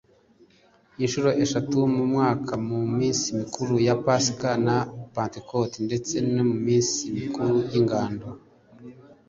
Inshuro 1.03 1.29
eshatu 1.43 1.77
mu 1.95 2.03
mwaka 2.11 2.51
mu 2.67 2.79
minsi 2.97 3.27
mikuru 3.39 3.73
ya 3.87 3.95
Pasika 4.05 4.49
na 4.65 4.77
Pantekote 5.15 5.77
ndetse 5.87 6.13
n'iminsi 6.31 7.01
mikuru 7.19 7.55
y'ingando, 7.71 8.27